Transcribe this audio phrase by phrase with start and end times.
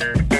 [0.00, 0.39] thank you.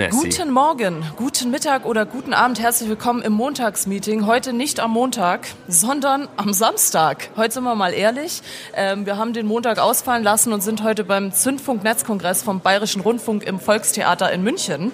[0.00, 0.30] Nessie.
[0.30, 2.58] Guten Morgen, guten Mittag oder guten Abend.
[2.58, 4.24] Herzlich willkommen im Montagsmeeting.
[4.24, 7.28] Heute nicht am Montag, sondern am Samstag.
[7.36, 8.40] Heute sind wir mal ehrlich.
[8.74, 13.42] Ähm, wir haben den Montag ausfallen lassen und sind heute beim Zündfunk-Netzkongress vom Bayerischen Rundfunk
[13.42, 14.90] im Volkstheater in München.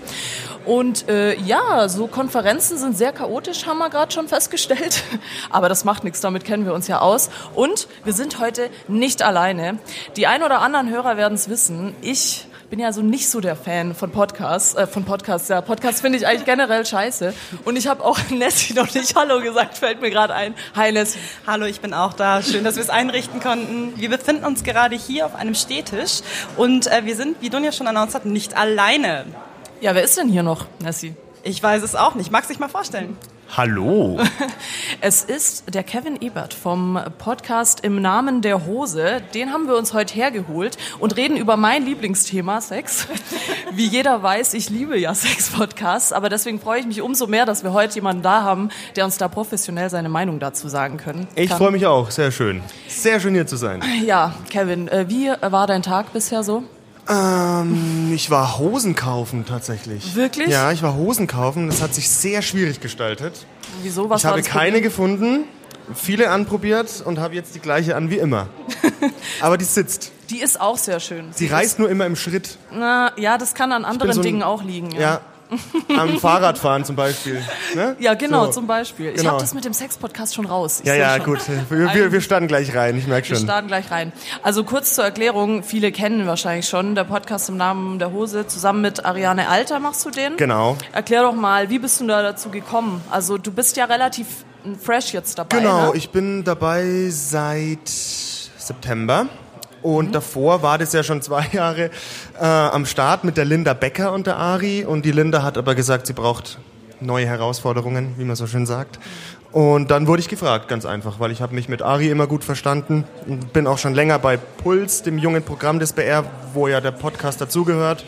[0.64, 5.04] Und äh, ja, so Konferenzen sind sehr chaotisch, haben wir gerade schon festgestellt.
[5.50, 7.30] Aber das macht nichts, damit kennen wir uns ja aus.
[7.54, 9.78] Und wir sind heute nicht alleine.
[10.16, 11.94] Die ein oder anderen Hörer werden es wissen.
[12.02, 15.48] Ich bin ja so nicht so der Fan von Podcasts, äh, von Podcasts.
[15.48, 17.32] Ja, Podcasts finde ich eigentlich generell scheiße.
[17.64, 20.54] Und ich habe auch Nessie noch nicht Hallo gesagt, fällt mir gerade ein.
[20.74, 21.18] Hi Nessie.
[21.46, 22.42] Hallo, ich bin auch da.
[22.42, 23.92] Schön, dass wir es einrichten konnten.
[23.96, 26.20] Wir befinden uns gerade hier auf einem Stehtisch
[26.56, 29.24] und äh, wir sind, wie Dunja schon announced hat, nicht alleine.
[29.80, 31.14] Ja, wer ist denn hier noch, Nessie?
[31.42, 32.32] Ich weiß es auch nicht.
[32.32, 33.16] Magst du dich mal vorstellen?
[33.54, 34.18] Hallo.
[35.00, 39.22] Es ist der Kevin Ebert vom Podcast Im Namen der Hose.
[39.34, 43.06] Den haben wir uns heute hergeholt und reden über mein Lieblingsthema, Sex.
[43.72, 47.62] Wie jeder weiß, ich liebe ja Sex-Podcasts, aber deswegen freue ich mich umso mehr, dass
[47.62, 51.28] wir heute jemanden da haben, der uns da professionell seine Meinung dazu sagen können.
[51.34, 52.10] Ich freue mich auch.
[52.10, 52.62] Sehr schön.
[52.88, 53.82] Sehr schön hier zu sein.
[54.04, 56.64] Ja, Kevin, äh, wie war dein Tag bisher so?
[57.08, 60.14] Ähm, ich war Hosen kaufen tatsächlich.
[60.14, 60.48] Wirklich?
[60.48, 61.68] Ja, ich war Hosen kaufen.
[61.68, 63.46] Das hat sich sehr schwierig gestaltet.
[63.82, 64.08] Wieso?
[64.10, 64.82] Was ich habe keine Problem?
[64.82, 65.44] gefunden,
[65.94, 68.48] viele anprobiert und habe jetzt die gleiche an wie immer.
[69.40, 70.12] Aber die sitzt.
[70.30, 71.26] Die ist auch sehr schön.
[71.32, 72.58] Sie reißt nur immer im Schritt.
[72.72, 74.90] Na, ja, das kann an anderen so ein- Dingen auch liegen.
[74.92, 75.20] Ja, Ja.
[75.96, 77.42] Am Fahrradfahren zum Beispiel.
[77.74, 77.96] Ne?
[77.98, 78.52] ja genau, So.
[78.52, 79.10] zum Beispiel.
[79.10, 79.30] Ich Genau.
[79.32, 80.80] habe das mit dem Sex-Podcast schon raus.
[80.80, 81.24] Ich Ja, ja, schon.
[81.24, 81.40] gut.
[81.70, 82.96] Wir, wir, wir starten gleich rein.
[82.98, 83.44] Ich merke Wir schon.
[83.44, 84.12] starten gleich rein.
[84.42, 88.46] Also kurz zur Erklärung, viele kennen wahrscheinlich schon, der Podcast im Namen der Hose.
[88.46, 90.36] Zusammen mit Ariane Alter machst du den.
[90.36, 90.76] Genau.
[90.92, 93.00] Erklär doch mal, wie bist du da dazu gekommen?
[93.10, 94.26] Also du bist ja relativ
[94.82, 95.58] fresh jetzt dabei.
[95.58, 95.96] Genau, ne?
[95.96, 99.26] ich bin dabei seit September.
[99.86, 101.90] Und davor war das ja schon zwei Jahre
[102.40, 104.84] äh, am Start mit der Linda Becker und der Ari.
[104.84, 106.58] Und die Linda hat aber gesagt, sie braucht
[106.98, 108.98] neue Herausforderungen, wie man so schön sagt.
[109.52, 112.42] Und dann wurde ich gefragt, ganz einfach, weil ich habe mich mit Ari immer gut
[112.42, 113.04] verstanden.
[113.28, 116.90] Und bin auch schon länger bei Puls, dem jungen Programm des BR, wo ja der
[116.90, 118.04] Podcast dazugehört.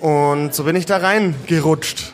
[0.00, 2.12] Und so bin ich da reingerutscht.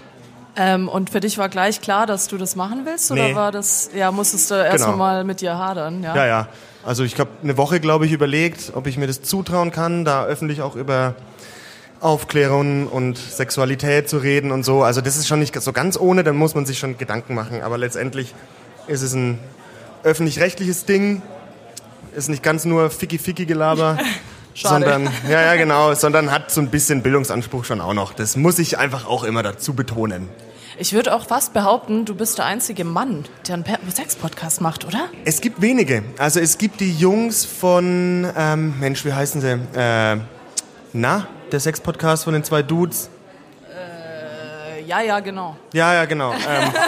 [0.56, 3.10] ähm, und für dich war gleich klar, dass du das machen willst?
[3.12, 3.34] Oder Nee.
[3.34, 4.97] war das, ja, musstest du erst Genau.
[4.97, 6.02] mal mit dir hadern?
[6.02, 6.16] Ja.
[6.16, 6.48] Ja, ja.
[6.84, 10.24] Also ich habe eine Woche, glaube ich, überlegt, ob ich mir das zutrauen kann, da
[10.24, 11.14] öffentlich auch über
[12.00, 14.82] Aufklärung und Sexualität zu reden und so.
[14.82, 17.60] Also das ist schon nicht so ganz ohne, dann muss man sich schon Gedanken machen.
[17.62, 18.34] Aber letztendlich
[18.86, 19.38] ist es ein
[20.02, 21.20] öffentlich-rechtliches Ding,
[22.16, 23.98] ist nicht ganz nur Ficky-Ficky-Gelaber.
[24.52, 24.84] Schade.
[24.84, 28.12] Sondern, ja, ja, genau, sondern hat so ein bisschen Bildungsanspruch schon auch noch.
[28.12, 30.28] Das muss ich einfach auch immer dazu betonen.
[30.78, 35.08] Ich würde auch fast behaupten, du bist der einzige Mann, der einen Sex-Podcast macht, oder?
[35.25, 36.03] Es gibt wenige.
[36.19, 39.59] Also es gibt die Jungs von, ähm, Mensch, wie heißen sie?
[39.78, 40.19] Äh,
[40.92, 43.10] na, der Sex-Podcast von den zwei Dudes.
[43.69, 45.56] Äh, ja, ja, genau.
[45.72, 46.32] Ja, ja, genau.
[46.32, 46.38] Ähm,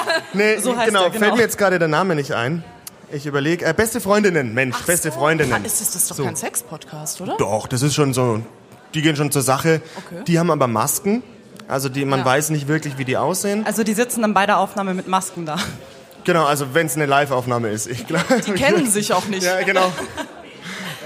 [0.33, 1.25] nee, So heißt genau, er, genau.
[1.25, 2.65] fällt mir jetzt gerade der Name nicht ein.
[3.11, 5.19] Ich überlege, äh, beste Freundinnen, Mensch, beste so.
[5.19, 5.65] Freundinnen.
[5.65, 6.25] Ist das, das ist doch So.
[6.25, 7.37] kein Sex-Podcast, oder?
[7.37, 8.41] Doch, das ist schon so,
[8.95, 9.83] die gehen schon zur Sache.
[9.97, 10.23] Okay.
[10.27, 11.23] Die haben aber Masken.
[11.69, 12.25] Also die, man Ja.
[12.25, 13.65] weiß nicht wirklich, wie die aussehen.
[13.67, 15.57] Also die sitzen dann bei der Aufnahme mit Masken da.
[16.25, 17.87] Genau, also wenn es eine Live-Aufnahme ist.
[17.89, 19.43] Ich glaube, Die kennen sich auch nicht.
[19.43, 19.91] Ja, genau.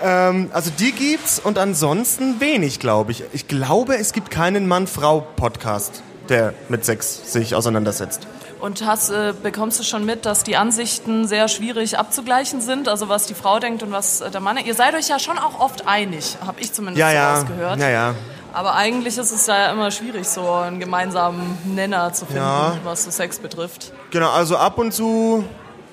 [0.03, 3.25] ähm, also die gibt's und ansonsten wenig, glaube ich.
[3.33, 8.27] Ich glaube, es gibt keinen Mann-Frau-Podcast, der mit Sex sich auseinandersetzt.
[8.61, 12.89] Und hast, äh, bekommst du schon mit, dass die Ansichten sehr schwierig abzugleichen sind?
[12.89, 14.57] Also was die Frau denkt und was äh, der Mann.
[14.59, 17.81] Ihr seid euch ja schon auch oft einig, habe ich zumindest Ja, so ja, rausgehört.
[17.81, 18.15] ja, ja.
[18.57, 22.79] Aber eigentlich ist es ja immer schwierig, so einen gemeinsamen Nenner zu finden, Ja.
[22.85, 23.93] was so Sex betrifft.
[24.13, 25.45] Genau, also ab und zu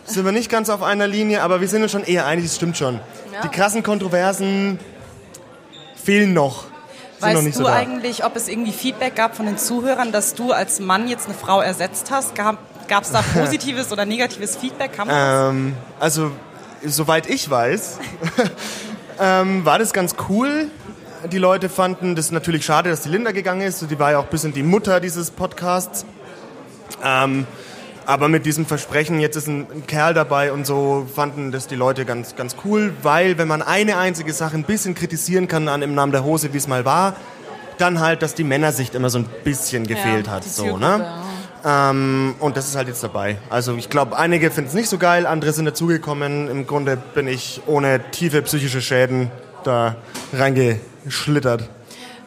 [0.05, 2.55] sind wir nicht ganz auf einer Linie, aber wir sind uns schon eher einig, das
[2.55, 3.01] stimmt schon.
[3.33, 3.41] Ja.
[3.41, 4.79] Die krassen Kontroversen
[6.01, 6.63] fehlen noch.
[7.19, 10.53] Weißt nicht du so eigentlich, ob es irgendwie Feedback gab von den Zuhörern, dass du
[10.53, 12.33] als Mann jetzt eine Frau ersetzt hast?
[12.33, 12.57] Gab
[13.01, 14.91] es da positives oder negatives Feedback?
[15.09, 16.31] Ähm, also,
[16.85, 17.99] soweit ich weiß,
[19.19, 20.69] ähm, war das ganz cool.
[21.31, 23.89] Die Leute fanden das natürlich schade, dass die Linda gegangen ist.
[23.89, 26.05] Die war ja auch ein bisschen die Mutter dieses Podcasts.
[27.03, 27.47] Ähm,
[28.05, 31.75] aber mit diesem Versprechen, jetzt ist ein, ein Kerl dabei und so, fanden das die
[31.75, 35.81] Leute ganz, ganz cool, weil wenn man eine einzige Sache ein bisschen kritisieren kann an
[35.81, 37.15] im Namen der Hose, wie es mal war,
[37.77, 40.43] dann halt, dass die Männersicht immer so ein bisschen gefehlt Ja, hat.
[40.43, 41.07] So, ne?
[41.65, 43.37] Ähm, und das ist halt jetzt dabei.
[43.49, 46.49] Also ich glaube, einige finden es nicht so geil, andere sind dazugekommen.
[46.49, 49.31] Im Grunde bin ich ohne tiefe psychische Schäden
[49.63, 49.95] da
[51.03, 51.69] reingeschlittert.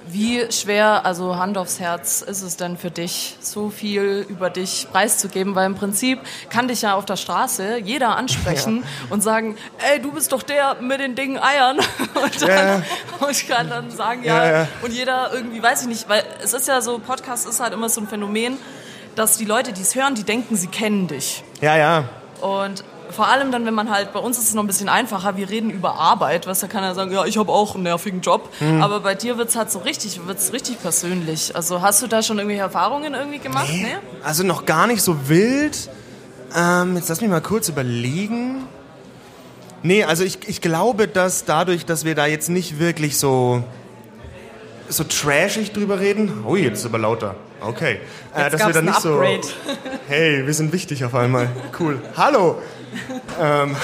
[0.08, 4.86] Wie schwer, also Hand aufs Herz, ist es denn für dich, so viel über dich
[4.92, 5.56] preiszugeben?
[5.56, 9.12] Weil im Prinzip kann dich ja auf der Straße jeder ansprechen ja.
[9.12, 9.56] und sagen,
[9.90, 11.78] ey, du bist doch der mit den Dingen Eiern.
[12.14, 12.82] Und, dann, ja.
[13.26, 16.66] und kann dann sagen, ja, ja, und jeder irgendwie, weiß ich nicht, weil es ist
[16.66, 18.56] ja so, Podcast ist halt immer so ein Phänomen,
[19.16, 21.44] dass die Leute, die es hören, die denken, sie kennen dich.
[21.60, 22.08] Ja, ja.
[22.40, 25.36] Und vor allem dann, wenn man halt, bei uns ist es noch ein bisschen einfacher,
[25.36, 28.20] wir reden über Arbeit, was da kann er sagen, ja, ich habe auch einen nervigen
[28.20, 28.82] Job, mhm.
[28.82, 31.54] aber bei dir wird es halt so richtig, wird's richtig persönlich.
[31.54, 33.68] Also hast du da schon irgendwelche Erfahrungen irgendwie gemacht?
[33.70, 33.96] Nee, nee?
[34.22, 35.88] Also noch gar nicht so wild.
[36.56, 38.66] Ähm, jetzt lass mich mal kurz überlegen.
[39.82, 43.62] Nee, also ich, ich glaube, dass dadurch, dass wir da jetzt nicht wirklich so,
[44.88, 47.36] so trashig drüber reden, oh, jetzt ist aber lauter.
[47.60, 48.00] Okay.
[48.34, 49.22] Äh, dass wir da nicht so.
[50.08, 51.48] Hey, wir sind wichtig auf einmal.
[51.78, 52.00] Cool.
[52.16, 52.60] Hallo!
[53.40, 53.76] Ähm,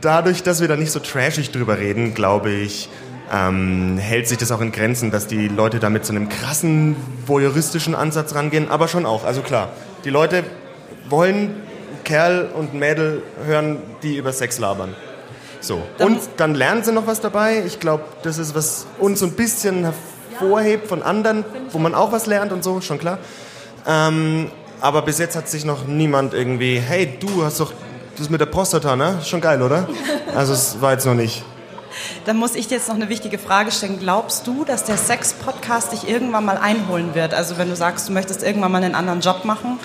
[0.00, 2.88] dadurch, dass wir da nicht so trashig drüber reden, glaube ich,
[3.32, 6.96] ähm, hält sich das auch in Grenzen, dass die Leute da mit so einem krassen
[7.26, 9.24] voyeuristischen Ansatz rangehen, aber schon auch.
[9.24, 9.70] Also klar,
[10.04, 10.44] die Leute
[11.08, 11.62] wollen
[12.04, 14.94] Kerl und Mädel hören, die über Sex labern.
[15.60, 15.82] So.
[15.98, 17.62] Und dann lernen sie noch was dabei.
[17.66, 22.12] Ich glaube, das ist, was uns so ein bisschen hervorhebt von anderen, wo man auch
[22.12, 23.18] was lernt und so, schon klar.
[23.86, 27.72] Ähm, aber bis jetzt hat sich noch niemand irgendwie, hey, du hast doch
[28.16, 29.20] das mit der Prostata, ne?
[29.24, 29.88] Schon geil, oder?
[30.34, 31.42] Also es war jetzt noch nicht.
[32.26, 33.98] Dann muss ich dir jetzt noch eine wichtige Frage stellen.
[33.98, 37.34] Glaubst du, dass der Sex-Podcast dich irgendwann mal einholen wird?
[37.34, 39.80] Also wenn du sagst, du möchtest irgendwann mal einen anderen Job machen,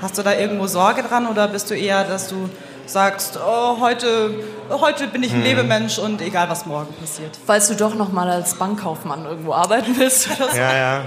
[0.00, 2.48] hast du da irgendwo Sorge dran oder bist du eher, dass du
[2.86, 4.34] sagst, oh, heute,
[4.70, 5.44] heute bin ich ein hm.
[5.44, 7.38] Lebemensch und egal, was morgen passiert?
[7.46, 10.56] Falls du doch noch mal als Bankkaufmann irgendwo arbeiten willst oder so.
[10.56, 11.02] Ja, ja.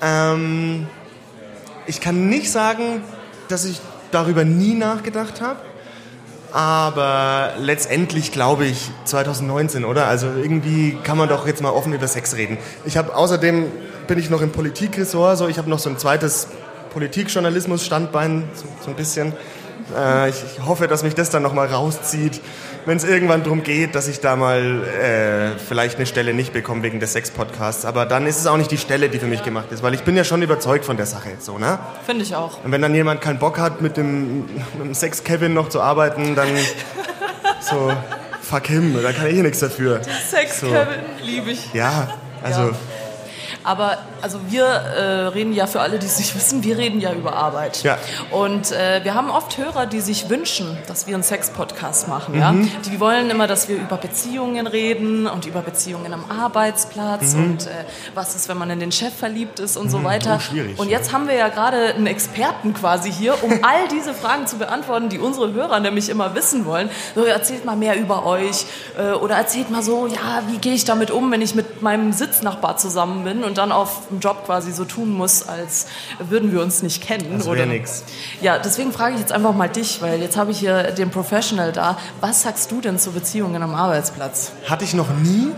[0.00, 0.86] Ähm,
[1.88, 3.02] ich kann nicht sagen,
[3.48, 3.80] dass ich
[4.10, 5.58] darüber nie nachgedacht habe.
[6.52, 10.06] Aber letztendlich glaube ich 2019, oder?
[10.06, 12.56] Also irgendwie kann man doch jetzt mal offen über Sex reden.
[12.84, 13.66] Ich habe außerdem
[14.06, 16.48] bin ich noch im Politikressort, so ich habe noch so ein zweites
[16.90, 19.34] Politikjournalismus-Standbein, so, so, ein bisschen.
[19.96, 22.40] Äh, ich, ich, hoffe, dass mich das dann noch mal rauszieht
[22.88, 26.82] wenn es irgendwann darum geht, dass ich da mal äh, vielleicht eine Stelle nicht bekomme
[26.82, 27.84] wegen des Sex-Podcasts.
[27.84, 30.04] Aber dann ist es auch nicht die Stelle, die für mich gemacht ist, weil ich
[30.04, 31.32] bin ja schon überzeugt von der Sache.
[31.38, 31.78] So, ne?
[32.06, 32.64] Finde ich auch.
[32.64, 36.34] Und wenn dann jemand keinen Bock hat, mit dem, mit dem Sex-Kevin noch zu arbeiten,
[36.34, 36.48] dann
[37.60, 37.92] so,
[38.40, 40.00] fuck him, da kann ich eh nichts dafür.
[40.30, 41.24] Sex-Kevin, so.
[41.26, 41.74] liebe ich.
[41.74, 42.08] Ja,
[42.42, 42.62] also...
[42.62, 42.70] Ja.
[43.68, 47.12] Aber also wir äh, reden ja für alle, die es nicht wissen, wir reden ja
[47.12, 47.82] über Arbeit.
[47.82, 47.98] Ja.
[48.30, 52.34] Und äh, wir haben oft Hörer, die sich wünschen, dass wir einen Sex-Podcast machen.
[52.34, 52.40] Mhm.
[52.40, 52.54] Ja?
[52.90, 57.44] Die wollen immer, dass wir über Beziehungen reden und über Beziehungen am Arbeitsplatz mhm.
[57.44, 57.84] und äh,
[58.14, 59.90] was ist, wenn man in den Chef verliebt ist und mhm.
[59.90, 60.36] so weiter.
[60.38, 61.12] Oh, schwierig, und jetzt ja.
[61.12, 65.18] haben wir ja gerade einen Experten quasi hier, um all diese Fragen zu beantworten, die
[65.18, 66.88] unsere Hörer nämlich immer wissen wollen.
[67.14, 68.64] So, erzählt mal mehr über euch
[68.98, 72.12] äh, oder erzählt mal so, ja, wie gehe ich damit um, wenn ich mit meinem
[72.12, 75.86] Sitznachbar zusammen bin und dann auf dem Job quasi so tun muss, als
[76.18, 77.38] würden wir uns nicht kennen.
[77.38, 78.04] Das wäre nix.
[78.40, 81.72] Ja, deswegen frage ich jetzt einfach mal dich, weil jetzt habe ich hier den Professional
[81.72, 81.98] da.
[82.20, 84.52] Was sagst du denn zu Beziehungen am Arbeitsplatz?
[84.68, 85.52] Hatte ich noch nie.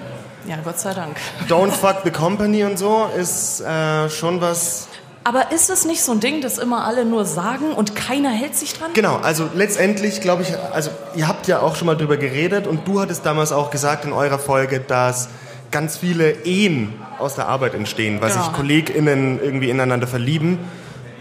[0.46, 1.16] Ja, Gott sei Dank.
[1.48, 4.88] Don't fuck the company und so ist äh, schon was.
[5.22, 8.56] Aber ist es nicht so ein Ding, das immer alle nur sagen und keiner hält
[8.56, 8.90] sich dran?
[8.94, 12.88] Genau, also letztendlich glaube ich, also ihr habt ja auch schon mal drüber geredet und
[12.88, 15.28] du hattest damals auch gesagt in eurer Folge, dass
[15.70, 18.44] ganz viele Ehen aus der Arbeit entstehen, weil genau.
[18.44, 20.58] sich KollegInnen irgendwie ineinander verlieben.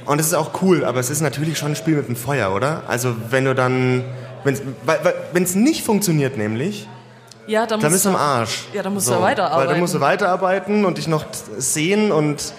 [0.06, 2.54] Und das ist auch cool, aber es ist natürlich schon ein Spiel mit dem Feuer,
[2.54, 2.84] oder?
[2.88, 4.04] Also wenn du dann,
[4.44, 6.88] wenn es nicht funktioniert nämlich,
[7.46, 8.66] ja, dann, dann bist du am Arsch.
[8.74, 9.60] Ja, dann musst so, du weiterarbeiten.
[9.60, 11.26] Weil dann musst du weiterarbeiten und dich noch
[11.58, 12.54] sehen und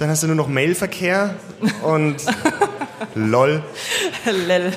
[0.00, 1.36] dann hast du nur noch Mailverkehr
[1.82, 2.16] und
[3.14, 3.62] lol.
[4.24, 4.72] Lel.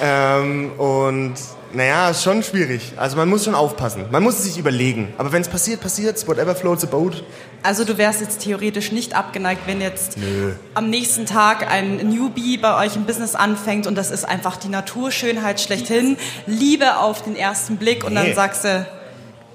[0.00, 1.34] Ähm, und
[1.72, 2.92] naja, ist schon schwierig.
[2.96, 4.04] Also man muss schon aufpassen.
[4.10, 5.12] Man muss es sich überlegen.
[5.18, 7.22] Aber wenn es passiert, passiert Whatever floats a boat.
[7.62, 10.52] Also du wärst jetzt theoretisch nicht abgeneigt, wenn jetzt Nö.
[10.74, 14.68] am nächsten Tag ein Newbie bei euch im Business anfängt und das ist einfach die
[14.68, 18.24] Naturschönheit schlechthin, Liebe auf den ersten Blick und nee.
[18.24, 18.86] dann sagst du...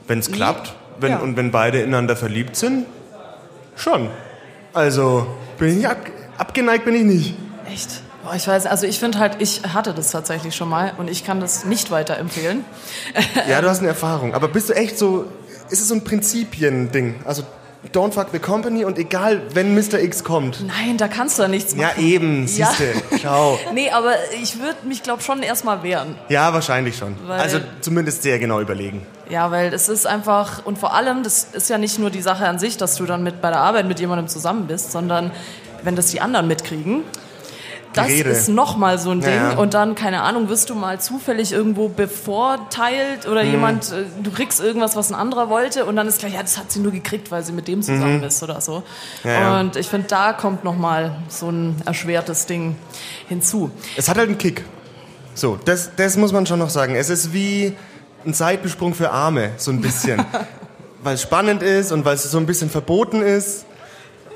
[0.08, 1.18] Wenn es klappt wenn, ja.
[1.20, 2.86] und wenn beide ineinander verliebt sind,
[3.76, 4.10] schon.
[4.74, 5.98] Also bin ich ab,
[6.38, 7.36] abgeneigt bin ich nicht.
[7.72, 8.02] Echt?
[8.26, 11.24] Boah, ich weiß, also ich finde halt, ich hatte das tatsächlich schon mal und ich
[11.24, 12.66] kann das nicht weiterempfehlen.
[13.48, 14.34] Ja, du hast eine Erfahrung.
[14.34, 15.26] Aber bist du echt so,
[15.70, 17.16] ist es so ein Prinzipien-Ding?
[17.24, 17.44] Also
[17.94, 20.00] Don't fuck the company und egal, wenn Mr.
[20.00, 20.66] X kommt.
[20.66, 21.88] Nein, da kannst du ja nichts machen.
[21.96, 23.18] Ja, eben, siehste, ja.
[23.22, 23.60] schau.
[23.74, 26.16] nee, aber ich würde mich, glaube schon erstmal wehren.
[26.30, 27.16] Ja, wahrscheinlich schon.
[27.28, 29.06] Weil, also zumindest sehr genau überlegen.
[29.30, 32.48] Ja, weil es ist einfach, und vor allem, das ist ja nicht nur die Sache
[32.48, 35.32] an sich, dass du dann mit bei der Arbeit mit jemandem zusammen bist, sondern
[35.84, 37.04] wenn das die anderen mitkriegen,
[37.96, 38.30] das Rede.
[38.30, 39.34] ist nochmal so ein Ding.
[39.34, 39.58] Ja.
[39.58, 44.60] Und dann, keine Ahnung, wirst du mal zufällig irgendwo bevorteilt oder jemand, äh, du kriegst
[44.62, 47.32] irgendwas, was ein anderer wollte und dann ist klar, ja, das hat sie nur gekriegt,
[47.32, 48.84] weil sie mit dem zusammen ist oder so.
[49.24, 49.60] Ja.
[49.60, 52.76] Und ich finde, da kommt nochmal so ein erschwertes Ding
[53.28, 53.72] hinzu.
[53.96, 54.64] Es hat halt einen Kick.
[55.34, 56.96] So, das, das muss man schon noch sagen.
[56.96, 57.74] Es ist wie
[58.26, 60.26] ein Seitensprung für Arme, so ein bisschen.
[61.06, 63.66] weil es spannend ist und weil es so ein bisschen verboten ist.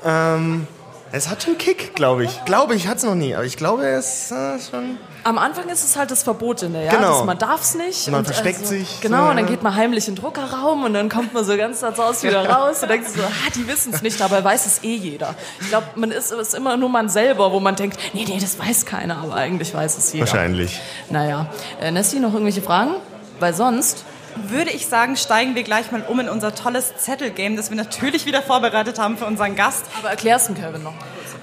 [0.04, 0.68] Ähm,
[1.12, 2.44] es hat schon Kick, glaube ich.
[2.44, 4.98] Glaube ich, hat es noch nie, aber ich glaube, es äh, schon.
[5.24, 6.90] Am Anfang ist es halt das Verbotene, ja.
[6.92, 7.18] Genau.
[7.18, 8.08] Das, man darf es nicht.
[8.08, 10.94] Man und versteckt sich, Genau, so, und dann geht man heimlich in den Druckerraum und
[10.94, 14.02] dann kommt man so ganz Haus wieder raus und denkt so, ah, die wissen es
[14.02, 15.34] nicht, dabei weiß es eh jeder.
[15.60, 18.58] Ich glaube, man ist, ist immer nur man selber, wo man denkt, nee, nee, das
[18.58, 20.26] weiß keiner, aber eigentlich weiß es jeder.
[20.26, 20.80] Wahrscheinlich.
[21.10, 21.46] Naja.
[21.80, 22.92] Äh, Nessie, noch irgendwelche Fragen?
[23.40, 24.04] Weil sonst
[24.36, 28.26] Würde ich sagen, steigen wir gleich mal um in unser tolles Zettelgame, das wir natürlich
[28.26, 29.84] wieder vorbereitet haben für unseren Gast.
[29.98, 30.94] Aber erklär's dem Kevin noch.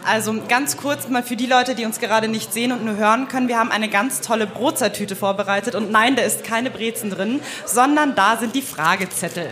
[0.08, 3.28] Also ganz kurz mal für die Leute, die uns gerade nicht sehen und nur hören
[3.28, 3.50] können.
[3.50, 8.16] Wir haben eine ganz tolle Brotzeittüte vorbereitet und nein, da ist keine Brezen drin, sondern
[8.16, 9.50] da sind die Fragezettel.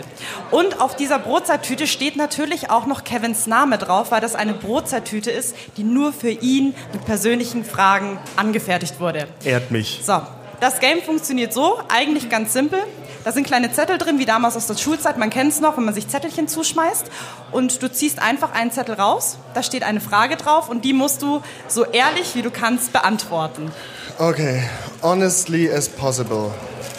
[0.51, 5.29] Und auf dieser Brotzeittüte steht natürlich auch noch Kevins Name drauf, weil das eine Brotzeittüte
[5.29, 9.27] ist, die nur für ihn mit persönlichen Fragen angefertigt wurde.
[9.43, 10.01] Ehrt mich.
[10.05, 10.21] So,
[10.59, 12.79] das Game funktioniert so, eigentlich ganz simpel.
[13.23, 15.17] Da sind kleine Zettel drin, wie damals aus der Schulzeit.
[15.17, 17.07] Man kennt es noch, wenn man sich Zettelchen zuschmeißt.
[17.51, 19.37] Und du ziehst einfach einen Zettel raus.
[19.55, 23.71] Da steht eine Frage drauf und die musst du so ehrlich wie du kannst beantworten.
[24.19, 24.63] Okay,
[25.01, 26.51] honestly as possible.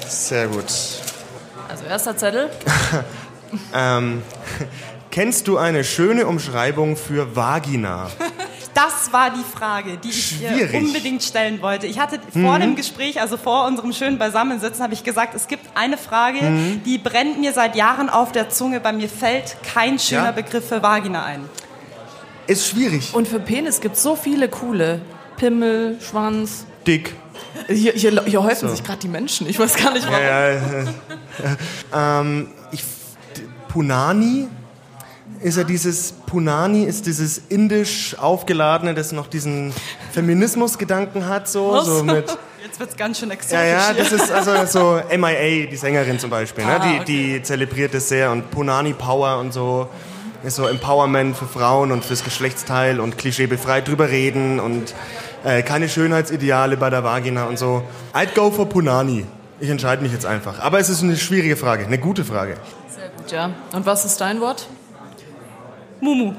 [0.09, 0.65] Sehr gut.
[1.69, 2.51] Also erster Zettel.
[3.73, 4.23] Ähm,
[5.11, 8.11] kennst du eine schöne Umschreibung für Vagina?
[8.77, 10.75] Das war die Frage, die ich dir Schwierig.
[10.75, 11.87] unbedingt stellen wollte.
[11.87, 15.65] Ich hatte vor dem Gespräch, also vor unserem schönen Beisammensitzen, habe ich gesagt, es gibt
[15.75, 16.41] eine Frage,
[16.85, 18.81] die brennt mir seit Jahren auf der Zunge.
[18.81, 20.33] Bei mir fällt kein schöner Ja?
[20.33, 21.49] Begriff für Vagina ein.
[22.47, 23.15] Ist schwierig.
[23.15, 25.01] Und für Penis gibt es so viele coole.
[25.39, 26.67] Pimmel, Schwanz.
[26.87, 27.15] Dick.
[27.69, 29.49] Hier, hier, hier häufen sich gerade die Menschen.
[29.49, 30.21] Ich weiß gar nicht warum.
[30.23, 30.61] Ja, ja,
[31.95, 32.21] ja.
[32.21, 32.85] ähm, ich,
[33.69, 34.49] Punani
[35.43, 39.73] ist ja dieses, Punani ist dieses indisch aufgeladene, das noch diesen
[40.13, 41.87] Feminismus-Gedanken hat, so, Was?
[41.87, 42.27] so mit,
[42.65, 46.19] Jetzt wird es ganz schön exotisch ja, ja, das ist also so MIA, die Sängerin
[46.19, 46.81] zum Beispiel, ne?
[46.81, 47.05] Ah, die, okay.
[47.07, 49.89] die zelebriert das sehr und Punani Power und so,
[50.43, 54.95] ist so Empowerment für Frauen und fürs Geschlechtsteil und klischeebefreit drüber reden und
[55.45, 57.83] äh, keine Schönheitsideale bei der Vagina und so.
[58.13, 59.25] I'd go for Punani.
[59.59, 60.59] Ich entscheide mich jetzt einfach.
[60.61, 62.57] Aber es ist eine schwierige Frage, eine gute Frage.
[62.89, 63.51] Sehr gut, ja.
[63.73, 64.69] Und was ist dein Wort?
[66.01, 66.35] Mumu.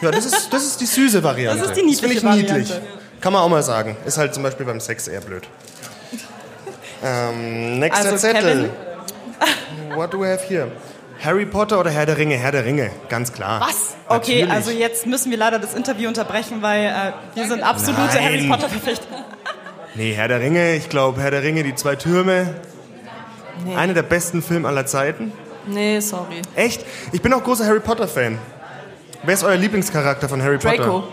[0.00, 1.60] Ja, das ist, das ist die süße Variante.
[1.60, 2.54] Das ist die niedliche finde ich Variante.
[2.74, 2.80] niedlich.
[3.20, 3.96] Kann man auch mal sagen.
[4.04, 5.44] Ist halt zum Beispiel beim Sex eher blöd.
[7.04, 8.70] Ähm, nächster Also, Zettel.
[9.94, 10.68] What do we have here?
[11.22, 12.36] Harry Potter oder Herr der Ringe?
[12.36, 13.60] Herr der Ringe, ganz klar.
[13.60, 13.94] Was?
[14.08, 14.50] Okay, Natürlich.
[14.50, 18.24] also jetzt müssen wir leider das Interview unterbrechen, weil äh, wir sind absolute Nein.
[18.24, 19.06] Harry Potter Verfechter.
[19.94, 22.54] Nee, Herr der Ringe, ich glaube, Herr der Ringe, die zwei Türme.
[23.74, 25.32] Einer der besten Filme aller Zeiten.
[25.66, 26.42] Nee, sorry.
[26.54, 26.84] Echt?
[27.12, 28.38] Ich bin auch großer Harry Potter-Fan.
[29.26, 30.76] Wer ist euer Lieblingscharakter von Harry Potter?
[30.76, 31.04] Draco.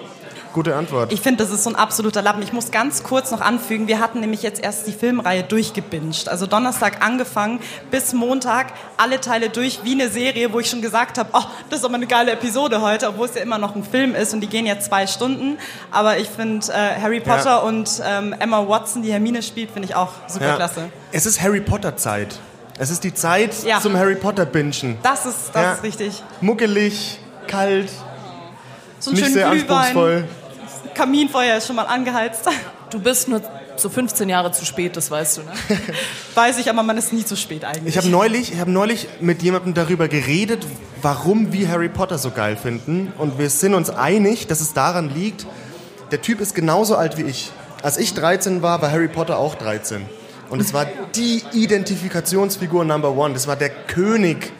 [0.54, 1.12] Gute Antwort.
[1.12, 2.44] Ich finde, das ist so ein absoluter Lappen.
[2.44, 6.30] Ich muss ganz kurz noch anfügen, wir hatten nämlich jetzt erst die Filmreihe durchgebinged.
[6.30, 8.68] Also Donnerstag angefangen bis Montag
[8.98, 11.42] alle Teile durch wie eine Serie, wo ich schon gesagt habe, oh,
[11.72, 14.32] das ist aber eine geile Episode heute, obwohl es ja immer noch ein Film ist
[14.36, 15.58] und die gehen ja zwei Stunden.
[15.90, 17.58] Aber ich finde äh, Harry Potter Ja.
[17.58, 20.56] und ähm, Emma Watson, die Hermine spielt, finde ich auch super Ja.
[20.56, 20.92] klasse.
[21.12, 22.38] Es ist Harry Potter Zeit.
[22.78, 23.80] Es ist die Zeit Ja.
[23.82, 25.00] zum Harry Potter bingen.
[25.02, 26.22] Das ist, das ist richtig.
[26.42, 27.90] Muckelig, kalt,
[29.00, 30.28] So einen nicht sehr Glühwein, anspruchsvoll.
[30.94, 32.48] Kaminfeuer ist schon mal angeheizt.
[32.90, 33.42] Du bist nur
[33.76, 35.52] so 15 Jahre zu spät, das weißt du, ne?
[36.36, 37.96] Weiß ich, aber man ist nie zu spät eigentlich.
[37.96, 40.66] Ich habe neulich, ich hab neulich mit jemandem darüber geredet,
[41.02, 43.12] warum wir Harry Potter so geil finden.
[43.18, 45.48] Und wir sind uns einig, dass es daran liegt,
[46.12, 47.52] der Typ ist genauso alt wie ich.
[47.82, 50.06] Als ich 13 war, war Harry Potter auch 13.
[50.50, 50.86] Und es war
[51.16, 53.34] die Identifikationsfigur Number One.
[53.34, 54.52] Das war der König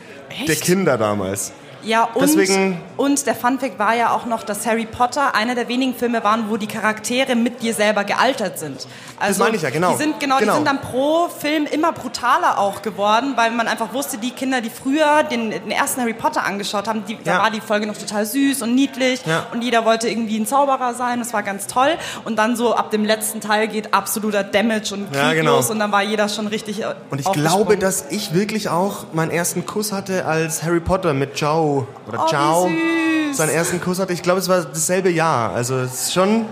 [0.48, 1.52] der Kinder damals.
[1.84, 5.68] Ja, und, Deswegen- und der Funfact war ja auch noch, dass Harry Potter einer der
[5.68, 8.88] wenigen Filme waren, wo die Charaktere mit dir selber gealtert sind.
[9.20, 9.92] Also, meine ich ja, genau.
[9.92, 10.54] Die sind, genau, Genau.
[10.54, 14.62] Die sind dann pro Film immer brutaler auch geworden, weil man einfach wusste, die Kinder,
[14.62, 17.42] die früher den, den ersten Harry Potter angeschaut haben, die, da Ja.
[17.44, 19.46] war die Folge noch total süß und niedlich Ja.
[19.54, 21.90] und jeder wollte irgendwie ein Zauberer sein, das war ganz toll.
[22.26, 25.56] Und dann so ab dem letzten Teil geht absoluter Damage und Krieg Ja, genau.
[25.58, 29.32] los und dann war jeder schon richtig Und ich glaube, dass ich wirklich auch meinen
[29.32, 31.73] ersten Kuss hatte als Harry Potter mit Ciao
[32.08, 32.68] oder Oh, wie Ciao.
[32.70, 33.38] süß.
[33.38, 34.14] Seinen ersten Kuss hatte.
[34.14, 35.52] Ich glaube, es war dasselbe Jahr.
[35.54, 36.46] Also es ist schon.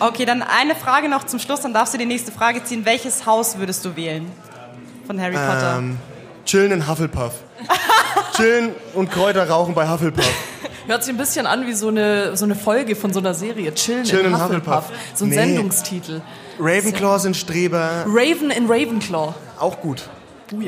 [0.00, 2.84] Okay, dann eine Frage noch zum Schluss, dann darfst du die nächste Frage ziehen.
[2.84, 4.30] Welches Haus würdest du wählen
[5.06, 5.76] von Harry Potter?
[5.78, 5.98] Ähm,
[6.44, 7.32] chillen in Hufflepuff.
[8.36, 10.24] chillen und Kräuter rauchen bei Hufflepuff.
[10.86, 13.74] Hört sich ein bisschen an wie so eine, so eine Folge von so einer Serie.
[13.74, 14.76] Chillen, Chillen in in Hufflepuff.
[14.76, 14.98] Hufflepuff.
[15.14, 15.34] So ein Nee.
[15.36, 16.20] Sendungstitel.
[16.60, 18.04] Ravenclaw sind Streber.
[18.06, 19.34] Raven in Ravenclaw.
[19.58, 20.02] Auch gut.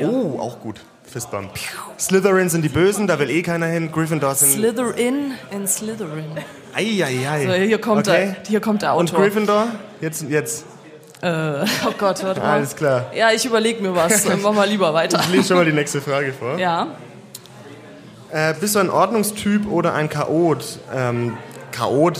[0.03, 0.81] Oh, auch gut.
[1.11, 1.51] Fistbump.
[1.99, 3.91] Slytherin sind die Bösen, da will eh keiner hin.
[3.91, 4.53] Gryffindor sind...
[4.53, 6.37] Slytherin in Slytherin.
[6.73, 7.45] Eieiei.
[7.45, 8.35] So, hier, kommt okay.
[8.37, 9.25] der, hier kommt der Und Autor.
[9.25, 9.67] Gryffindor?
[9.99, 10.65] Jetzt, jetzt.
[11.21, 12.53] Oh Gott, warte mal.
[12.53, 13.11] Alles klar.
[13.13, 14.25] Ja, ich überlege mir was.
[14.41, 15.19] Mach mal lieber weiter.
[15.19, 16.57] Ich lese schon mal die nächste Frage vor.
[16.57, 16.87] Ja.
[18.31, 20.79] Äh, bist du ein Ordnungstyp oder ein Chaot?
[20.95, 21.37] Ähm,
[21.73, 22.19] Chaot,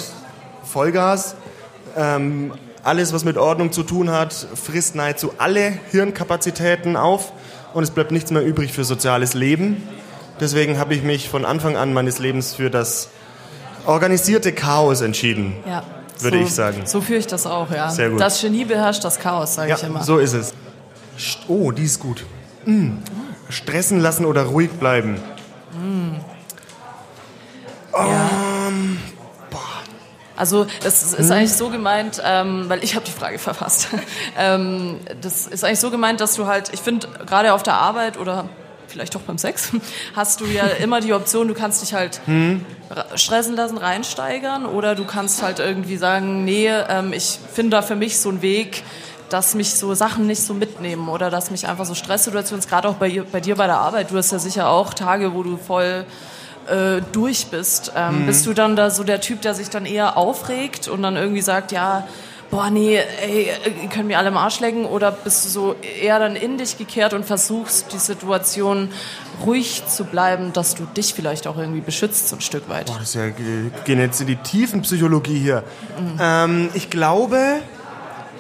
[0.63, 1.36] Vollgas.
[1.95, 7.31] Ähm, alles, was mit Ordnung zu tun hat, frisst nahezu alle Hirnkapazitäten auf
[7.73, 9.87] und es bleibt nichts mehr übrig für soziales Leben.
[10.39, 13.09] Deswegen habe ich mich von Anfang an meines Lebens für das
[13.85, 15.55] organisierte Chaos entschieden.
[15.67, 15.83] Ja.
[16.19, 16.81] Würde so, ich sagen.
[16.85, 17.89] So führe ich das auch, ja.
[17.89, 18.19] Sehr gut.
[18.19, 20.03] Das Genie beherrscht das Chaos, sage Ja, ich immer.
[20.03, 20.53] so ist es.
[21.47, 22.25] Oh, die ist gut.
[22.65, 22.97] Mm.
[23.49, 25.17] Stressen lassen oder ruhig bleiben.
[30.41, 31.38] Also das ist, ist Hm?
[31.38, 33.89] eigentlich so gemeint, ähm, weil ich habe die Frage verfasst.
[34.38, 38.17] ähm, das ist eigentlich so gemeint, dass du halt, ich finde, gerade auf der Arbeit
[38.17, 38.50] oder
[38.88, 39.69] vielleicht auch beim Sex,
[40.15, 42.65] hast du ja immer die Option, du kannst dich halt Hm?
[43.15, 47.95] stressen lassen, reinsteigern oder du kannst halt irgendwie sagen, nee, ähm, ich finde da für
[47.95, 48.83] mich so einen Weg,
[49.29, 52.95] dass mich so Sachen nicht so mitnehmen oder dass mich einfach so Stresssituationen, gerade auch
[52.95, 56.03] bei, bei dir bei der Arbeit, du hast ja sicher auch Tage, wo du voll
[56.67, 57.91] äh, durch bist.
[57.95, 61.15] Ähm, Bist du dann da so der Typ, der sich dann eher aufregt und dann
[61.15, 62.07] irgendwie sagt, ja,
[62.51, 63.49] boah, nee, ey,
[63.81, 66.77] ihr könnt mir alle im Arsch lecken oder bist du so eher dann in dich
[66.77, 68.89] gekehrt und versuchst, die Situation
[69.45, 72.87] ruhig zu bleiben, dass du dich vielleicht auch irgendwie beschützt, so ein Stück weit.
[72.87, 75.63] Boah, das ist ja, wir gehen jetzt in die Tiefenpsychologie hier.
[76.19, 77.39] Ähm, ich glaube,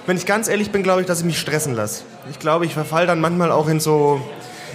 [0.05, 2.03] wenn ich ganz ehrlich bin, glaube ich, dass ich mich stressen lasse.
[2.29, 4.21] Ich glaube, ich verfall dann manchmal auch in so.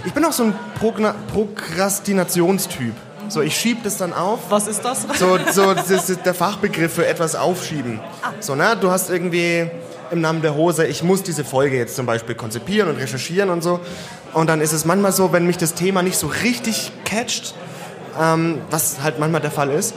[0.04, 2.94] Ich bin auch so ein Progna Prokrastinationstyp.
[3.28, 4.38] So, ich schiebe das dann auf.
[4.50, 5.06] Was ist das?
[5.18, 8.00] So, so das ist der Fachbegriff für etwas aufschieben.
[8.40, 8.76] So, ne?
[8.80, 9.68] Du hast irgendwie
[10.10, 13.62] im Namen der Hose, ich muss diese Folge jetzt zum Beispiel konzipieren und recherchieren und
[13.62, 13.80] so.
[14.32, 17.54] Und dann ist es manchmal so, wenn mich das Thema nicht so richtig catcht,
[18.20, 19.94] ähm, was halt manchmal der Fall ist,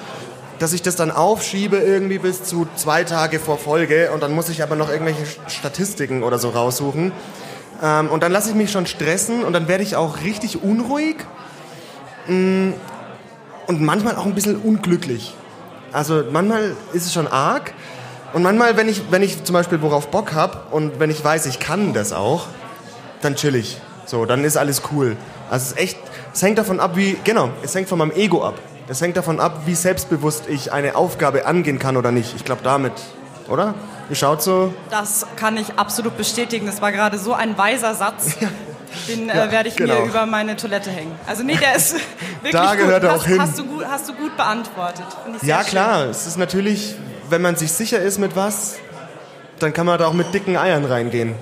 [0.57, 4.50] dass ich das dann aufschiebe irgendwie bis zu zwei Tage vor Folge und dann muss
[4.50, 7.12] ich aber noch irgendwelche Statistiken oder so raussuchen.
[7.81, 11.17] Ähm, und dann lasse ich mich schon stressen und dann werde ich auch richtig unruhig
[12.30, 12.73] Mm,
[13.69, 15.36] und manchmal auch ein bisschen unglücklich.
[15.93, 17.71] Also manchmal ist es schon arg
[18.34, 21.45] und manchmal, wenn ich, wenn ich zum Beispiel worauf Bock habe und wenn ich weiß,
[21.45, 22.47] ich kann das auch,
[23.21, 23.79] dann chill ich.
[24.08, 25.15] So, dann ist alles cool.
[25.51, 25.97] Also es ist echt,
[26.34, 28.55] es hängt davon ab, wie, genau, es hängt von meinem Ego ab.
[28.88, 32.36] Es hängt davon ab, wie selbstbewusst ich eine Aufgabe angehen kann oder nicht.
[32.36, 32.93] Ich glaube damit,
[33.47, 33.75] oder?
[34.10, 36.65] Ihr schaut so, Das kann ich absolut bestätigen.
[36.65, 38.36] Das war gerade so ein weiser Satz.
[39.08, 40.02] Den Ja, äh, werde ich genau.
[40.02, 41.15] mir über meine Toilette hängen.
[41.28, 41.93] Also nee, der ist
[42.41, 42.78] wirklich Da gut.
[42.86, 43.41] gehört er hast, auch hin.
[43.41, 45.06] Hast du gut, hast du gut beantwortet.
[45.23, 45.69] Finde ich sehr ja schön.
[45.71, 46.95] klar, es ist natürlich,
[47.30, 48.78] wenn man sich sicher ist mit was,
[49.60, 51.36] dann kann man da auch mit dicken Eiern reingehen.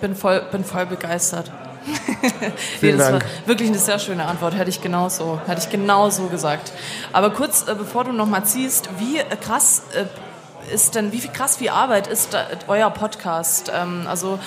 [0.00, 1.50] Bin voll, bin voll begeistert.
[2.40, 3.22] nee, Vielen das Dank.
[3.24, 4.54] war wirklich eine sehr schöne Antwort.
[4.56, 6.72] Hätte ich genauso, hätte ich genauso gesagt.
[7.12, 10.04] Aber kurz, äh, bevor du noch mal ziehst, wie äh, krass äh,
[10.74, 13.70] ist denn, wie viel krass wie Arbeit ist da, euer Podcast?
[13.74, 14.38] Ähm, also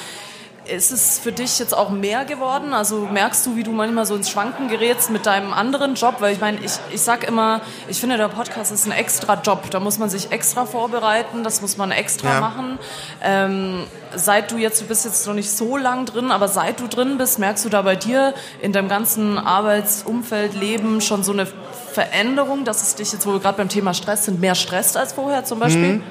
[0.69, 2.73] ist es für dich jetzt auch mehr geworden?
[2.73, 6.15] Also merkst du, wie du manchmal so ins Schwanken gerätst mit deinem anderen Job?
[6.19, 9.69] Weil ich meine, ich, ich sag immer, ich finde, der Podcast ist ein extra Job.
[9.71, 12.39] Da muss man sich extra vorbereiten, das muss man extra Ja.
[12.41, 12.79] machen.
[13.23, 13.83] Ähm,
[14.15, 17.17] seit du jetzt, du bist jetzt noch nicht so lang drin, aber seit du drin
[17.17, 21.47] bist, merkst du da bei dir in deinem ganzen Arbeitsumfeld, Leben schon so eine
[21.91, 25.13] Veränderung, dass es dich jetzt, wo wir gerade beim Thema Stress sind, mehr stresst als
[25.13, 26.01] vorher zum Beispiel?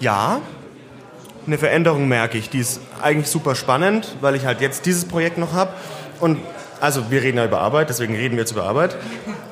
[0.00, 0.40] Ja,
[1.46, 2.50] eine Veränderung merke ich.
[2.50, 5.72] Die ist eigentlich super spannend, weil ich halt jetzt dieses Projekt noch habe.
[6.20, 6.38] Und
[6.80, 8.96] also wir reden ja über Arbeit, deswegen reden wir jetzt über Arbeit.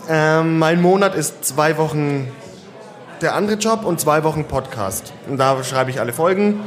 [0.08, 2.28] Ähm, mein Monat ist zwei Wochen
[3.20, 5.12] der andere Job und zwei Wochen Podcast.
[5.28, 6.60] Und da schreibe ich alle Folgen,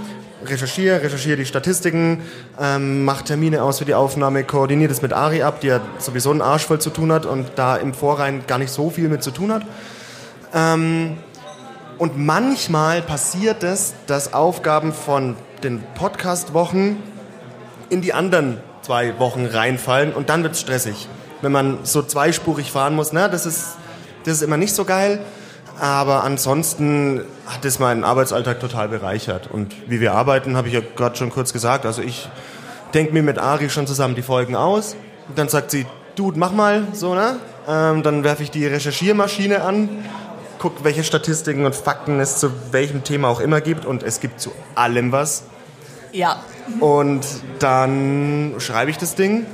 [0.45, 2.21] recherchiere, recherchiere die Statistiken,
[2.59, 6.31] ähm, mache Termine aus für die Aufnahme, koordiniere das mit Ari ab, die ja sowieso
[6.31, 9.23] einen Arsch voll zu tun hat und da im Vorrein gar nicht so viel mit
[9.23, 9.63] zu tun hat.
[11.97, 17.01] Und manchmal passiert es, dass Aufgaben von den Podcast-Wochen
[17.89, 21.07] in die anderen zwei Wochen reinfallen und dann wird es stressig.
[21.41, 23.77] Wenn man so zweispurig fahren muss, ne, das, ist,
[24.25, 25.19] das ist immer nicht so geil.
[25.79, 29.49] Aber ansonsten hat es meinen Arbeitsalltag total bereichert.
[29.51, 31.85] Und wie wir arbeiten, habe ich ja gerade schon kurz gesagt.
[31.85, 32.29] Also ich
[32.93, 34.95] denke mir mit Ari schon zusammen die Folgen aus.
[35.27, 37.37] Und dann sagt sie, Dude, mach mal so, ne?
[37.67, 39.89] Ähm, dann werfe ich die Recherchiermaschine an,
[40.65, 43.85] guck, welche Statistiken und Fakten es zu welchem Thema auch immer gibt.
[43.85, 45.43] Und es gibt zu allem was.
[46.11, 46.39] Ja.
[46.79, 47.23] Und
[47.59, 49.45] dann schreibe ich das Ding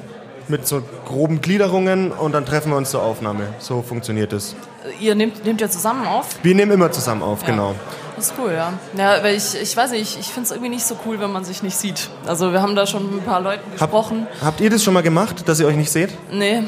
[0.47, 3.47] mit so groben Gliederungen und dann treffen wir uns zur Aufnahme.
[3.59, 4.55] So funktioniert es.
[5.01, 6.27] Ihr nehmt, nehmt ja zusammen auf?
[6.43, 7.47] Wir nehmen immer zusammen auf, Ja.
[7.47, 7.75] genau.
[8.21, 8.73] Das ist cool, ja.
[8.95, 11.43] Ja, weil ich, ich weiß nicht, ich, finde es irgendwie nicht so cool, wenn man
[11.43, 12.07] sich nicht sieht.
[12.27, 14.27] Also wir haben da schon mit ein paar Leuten Hab, gesprochen.
[14.45, 16.11] habt ihr das schon mal gemacht, dass ihr euch nicht seht?
[16.31, 16.63] Nee,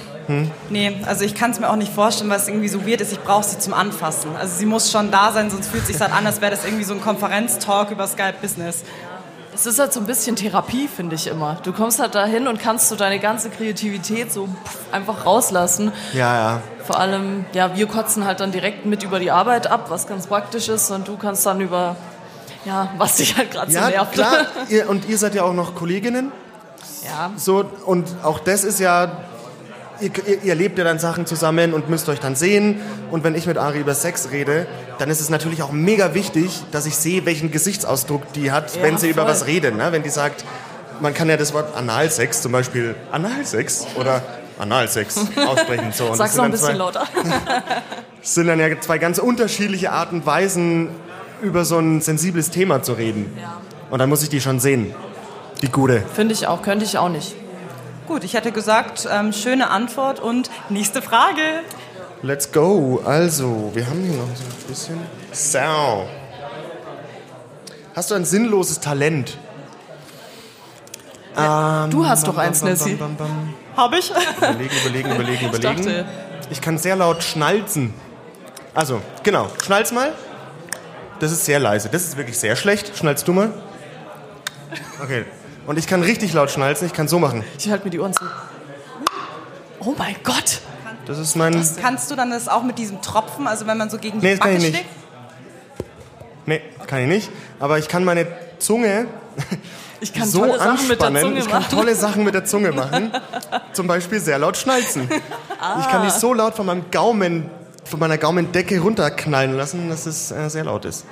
[0.70, 3.12] Nee, also ich kann es mir auch nicht vorstellen, weil es irgendwie so weird ist.
[3.12, 4.36] Ich brauche sie zum Anfassen.
[4.40, 6.64] Also sie muss schon da sein, sonst fühlt es sich halt an, als wäre das
[6.66, 8.84] irgendwie so ein Konferenztalk über Skype Business.
[9.54, 11.58] es ist halt so ein bisschen Therapie, finde ich immer.
[11.64, 15.92] Du kommst halt dahin und kannst so deine ganze Kreativität so pff, einfach rauslassen.
[16.14, 16.62] Ja, ja.
[16.86, 20.28] Vor allem, ja, wir kotzen halt dann direkt mit über die Arbeit ab, was ganz
[20.28, 20.92] praktisch ist.
[20.92, 21.96] Und du kannst dann über,
[22.66, 24.14] ja, was dich halt gerade so Ja, nervt.
[24.14, 24.48] klar.
[24.70, 26.32] Ihr, und ihr seid ja auch noch Kolleginnen.
[27.06, 27.32] ja.
[27.38, 29.12] So, und auch das ist ja,
[30.02, 30.12] ihr,
[30.44, 32.82] ihr, lebt ja dann Sachen zusammen und müsst euch dann sehen.
[33.12, 34.68] Und wenn ich mit Ari über Sex rede,
[35.00, 38.84] dann ist es natürlich auch mega wichtig, dass ich sehe, welchen Gesichtsausdruck die hat, Ja,
[38.84, 39.32] wenn sie über voll.
[39.32, 39.78] was redet.
[39.78, 39.88] Ne?
[39.92, 40.44] Wenn die sagt,
[41.00, 44.22] man kann ja das Wort Analsex zum Beispiel Analsex oder
[44.60, 45.92] Analsex aussprechen.
[45.94, 46.08] So.
[46.08, 47.04] Und Sag's noch ein bisschen zwei, lauter.
[48.22, 50.90] Das sind dann ja zwei ganz unterschiedliche Arten und Weisen,
[51.42, 53.38] über so ein sensibles Thema zu reden.
[53.90, 54.96] Und dann muss ich die schon sehen.
[55.62, 56.02] Die gute.
[56.14, 57.36] Finde ich auch, könnte ich auch nicht.
[58.08, 61.42] Gut, ich hätte gesagt, ähm, schöne Antwort und nächste Frage.
[62.22, 63.02] Let's go.
[63.06, 64.98] Also, wir haben hier noch so ein bisschen.
[65.34, 66.08] So.
[67.96, 69.38] Hast du ein sinnloses Talent?
[71.36, 72.96] Du hast doch eins, Bam, bam, Nessie.
[72.96, 73.54] bam, bam, bam.
[73.76, 74.12] Habe ich?
[74.38, 75.86] Überlegen, überlegen, überlegen, überlegen.
[75.86, 76.06] dachte-
[76.50, 77.94] Ich kann sehr laut schnalzen.
[78.74, 79.50] Also, genau.
[79.64, 80.14] Schnalz mal.
[81.20, 81.90] Das ist sehr leise.
[81.90, 82.98] Das ist wirklich sehr schlecht.
[82.98, 83.52] Schnalzt du mal.
[85.02, 85.26] Okay.
[85.66, 86.88] Und ich kann richtig laut schnalzen.
[86.88, 87.44] Ich kann so machen.
[87.58, 88.24] Ich halte mir die Ohren zu.
[89.80, 90.60] Oh mein Gott!
[91.06, 91.54] Das ist mein.
[91.82, 94.32] Kannst du dann das auch mit diesem Tropfen, also wenn man so gegen die Nee,
[94.36, 94.86] das kann Backe ich nicht.
[94.86, 94.90] schlägt?
[96.46, 97.30] Nee, kann ich nicht.
[97.60, 98.26] Aber ich kann meine
[98.64, 99.08] Zunge
[100.00, 101.22] Ich kann so tolle Sachen mit der anspannen.
[101.22, 101.78] Zunge ich kann machen.
[101.78, 103.12] tolle Sachen mit der Zunge machen.
[103.74, 105.10] Zum Beispiel sehr laut schnalzen.
[105.10, 107.50] Ich kann die so laut von meinem Gaumen,
[107.84, 111.06] von meiner Gaumendecke runterknallen lassen, dass es äh, sehr laut ist.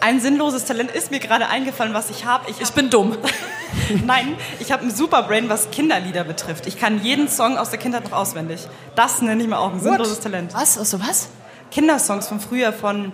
[0.00, 2.48] Ein sinnloses Talent ist mir gerade eingefallen, was ich habe.
[2.50, 3.16] Ich Ich bin dumm.
[4.06, 6.66] Nein, ich habe ein Superbrain, was Kinderlieder betrifft.
[6.66, 8.68] Ich kann jeden Song aus der Kindheit noch auswendig.
[8.94, 10.54] Das nenne ich mir auch ein sinnloses Talent.
[10.54, 10.78] Was?
[10.78, 11.28] Also was?
[11.70, 13.12] Kindersongs von früher, von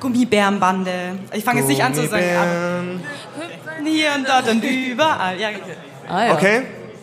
[0.00, 1.18] Gummibärenbande.
[1.32, 5.38] Ich fange jetzt nicht an zu sagen, aber hier und dort und überall.
[5.38, 5.76] Ja, okay.
[6.08, 6.32] Ah, ja.
[6.34, 6.62] Okay,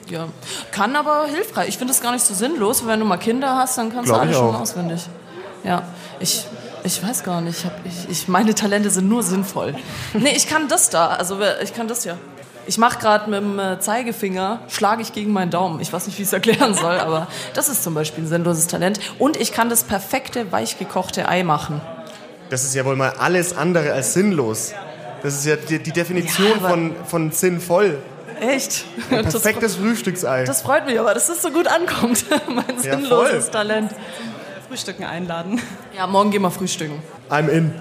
[0.10, 0.28] Ja.
[0.72, 1.70] Kann aber hilfreich.
[1.70, 2.86] Ich finde das gar nicht so sinnlos.
[2.86, 4.62] Wenn du mal Kinder hast, dann kannst Glaub du alle ich schon auch.
[4.62, 5.02] auswendig.
[5.64, 5.84] Ja.
[6.20, 6.46] Ich,
[6.84, 7.60] ich weiß gar nicht.
[7.60, 9.76] Ich hab, ich, ich, meine Talente sind nur sinnvoll.
[10.14, 11.08] Nee, ich kann das da.
[11.08, 12.16] Also ich kann das ja.
[12.70, 15.80] Ich mache gerade mit dem äh, Zeigefinger, schlage ich gegen meinen Daumen.
[15.80, 18.68] Ich weiß nicht, wie ich es erklären soll, aber das ist zum Beispiel ein sinnloses
[18.68, 19.00] Talent.
[19.20, 21.80] Und ich kann das perfekte, weichgekochte Ei machen.
[22.50, 24.74] Das ist ja wohl mal alles andere als sinnlos.
[25.24, 27.98] Das ist ja die, die Definition Ja, von, von sinnvoll.
[28.40, 28.86] Echt?
[29.10, 30.44] Ein Das, perfektes Frühstücksei.
[30.44, 32.26] das freut mich aber, dass das so gut ankommt.
[32.48, 33.52] mein Ja, sinnloses voll.
[33.52, 33.92] Talent.
[34.70, 35.60] Frühstücken einladen.
[35.96, 37.02] Ja, morgen gehen wir frühstücken.
[37.30, 37.74] I'm in.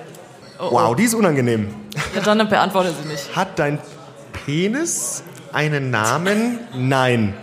[0.59, 1.74] Oh, Wow, die ist unangenehm.
[2.14, 3.37] Ja, dann beantworte sie nicht.
[3.37, 3.79] Hat dein
[4.46, 6.61] Penis einen Namen?
[6.74, 7.35] Nein.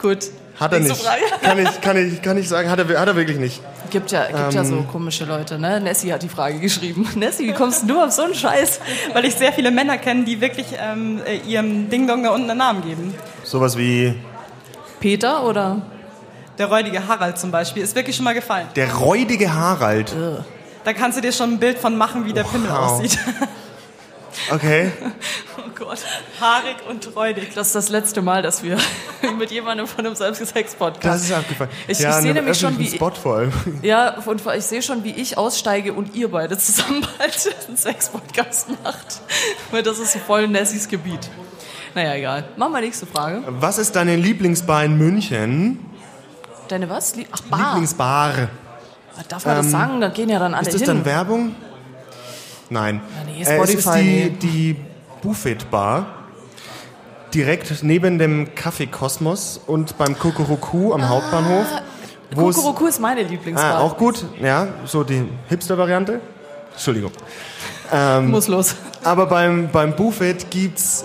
[0.00, 0.30] Gut.
[0.58, 0.96] Hat er nicht.
[0.96, 1.20] Frage.
[1.42, 3.60] Kann ich, kann, ich, kann ich sagen, hat er, hat er wirklich nicht.
[3.94, 4.88] Gibt ja, gibt ja so Ähm.
[4.88, 5.80] komische Leute, ne?
[5.80, 7.08] Nessie hat die Frage geschrieben.
[7.14, 8.80] Nessie, wie kommst du auf so einen Scheiß?
[9.12, 12.58] Weil ich sehr viele Männer kenne, die wirklich ähm, äh, ihrem Ding-Dong da unten einen
[12.58, 13.14] Namen geben.
[13.44, 14.14] Sowas wie
[14.98, 15.80] Peter oder?
[16.58, 18.66] Der räudige Harald zum Beispiel ist wirklich schon mal gefallen.
[18.74, 20.12] der räudige Harald.
[20.84, 22.78] Da kannst du dir schon ein Bild von machen, wie der Pimmel Wow.
[23.00, 23.16] aussieht.
[24.50, 24.90] Okay.
[25.80, 25.98] Oh Gott.
[26.40, 27.52] Haarig und räudig.
[27.54, 28.76] Das ist das letzte Mal, dass wir
[29.38, 31.04] mit jemandem von einem Selbstgesex-Podcast.
[31.04, 31.70] Das ist abgefallen.
[31.88, 33.52] Ich- ja, ich sehe nämlich schon, wie- Spot vor allem.
[33.82, 38.68] Ja, und ich sehe schon, wie ich aussteige und ihr beide zusammen bald einen Sex-Podcast
[38.84, 39.20] macht.
[39.70, 41.28] Weil das ist so voll Nessies Gebiet.
[41.94, 42.44] Naja, egal.
[42.56, 43.42] Machen wir nächste Frage.
[43.46, 45.78] Was ist deine Lieblingsbar in München?
[46.68, 47.14] Deine was?
[47.32, 47.58] Ach, Bar.
[47.70, 48.32] Lieblingsbar.
[49.28, 50.00] Darf man das sagen?
[50.00, 50.88] Da gehen ja dann alle Ist das hin.
[50.88, 51.54] dann Werbung?
[52.70, 53.00] Nein.
[53.18, 54.76] Ja, nee, Äh, es ist Spotify, die, die
[55.24, 56.06] Buffet-Bar.
[57.32, 61.66] Direkt neben dem Café Kosmos und beim Kukuruku am Hauptbahnhof.
[62.32, 63.76] wo es- Kukuruku ist meine Lieblingsbar.
[63.76, 64.24] Ah, auch gut.
[64.40, 66.20] Ja, so die Hipster-Variante.
[66.72, 67.12] Entschuldigung.
[68.26, 68.74] Muss los.
[69.02, 71.04] Aber beim, beim Buffet gibt's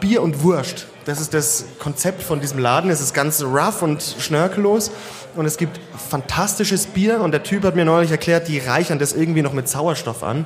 [0.00, 0.86] Bier und Wurst.
[1.06, 2.90] Das ist das Konzept von diesem Laden.
[2.90, 4.90] Es ist ganz rough und schnörkellos.
[5.34, 5.78] Und es gibt
[6.10, 7.20] fantastisches Bier.
[7.20, 10.44] Und der Typ hat mir neulich erklärt, die reichern das irgendwie noch mit Sauerstoff an.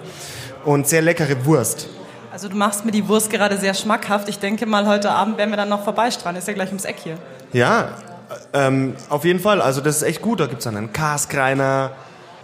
[0.64, 1.88] Und sehr leckere Wurst.
[2.32, 4.28] Also du machst mir die Wurst gerade sehr schmackhaft.
[4.28, 6.38] Ich denke mal, heute Abend werden wir dann noch vorbeistrahlen.
[6.38, 7.18] Ist ja gleich ums Eck hier.
[7.52, 7.96] Ja,
[8.52, 9.60] ähm, auf jeden Fall.
[9.60, 10.38] Also das ist echt gut.
[10.38, 11.90] Da gibt's dann einen Kaskreiner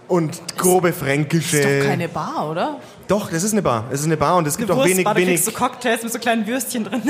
[0.09, 1.59] und grobe fränkische.
[1.59, 2.81] Ist doch keine Bar, oder?
[3.07, 3.85] Doch, das ist eine Bar.
[3.91, 5.35] Es ist eine Bar und es gibt auch wenig, Wurstbar, da wenig.
[5.35, 7.03] kriegst du Cocktails mit so kleinen Würstchen drin.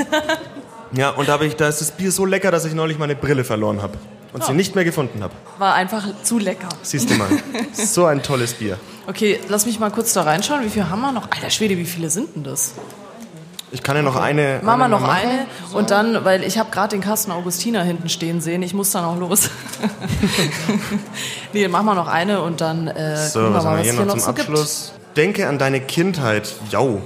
[0.93, 3.43] Ja, und da, ich, da ist das Bier so lecker, dass ich neulich meine Brille
[3.43, 3.97] verloren habe
[4.33, 5.33] und sie nicht mehr gefunden habe.
[5.57, 6.69] War einfach zu lecker.
[6.81, 7.27] Siehst du mal,
[7.73, 8.77] so ein tolles Bier.
[9.07, 10.63] Okay, lass mich mal kurz da reinschauen.
[10.65, 11.31] Wie viel haben wir noch?
[11.31, 12.73] Alter Schwede, wie viele sind denn das?
[13.71, 14.59] Ich kann ja noch eine.
[14.63, 15.17] Machen wir eine noch machen.
[15.19, 15.45] eine
[15.77, 19.03] und dann, weil ich habe gerade den Kasten Augustiner hinten stehen sehen, ich muss dann
[19.03, 19.49] auch los.
[21.53, 23.79] nee, machen wir noch eine und dann äh, So, gucken wir was haben mal, wir
[23.79, 24.49] was hier noch noch zum so gibt.
[24.49, 24.93] Abschluss?
[25.15, 26.53] Denke an deine Kindheit.
[26.69, 27.01] Jau.